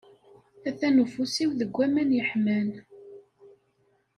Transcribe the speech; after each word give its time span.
Atan 0.69 0.95
ufus-iw 1.03 1.51
deg 1.59 1.71
waman 1.77 2.09
yeḥman. 2.17 2.69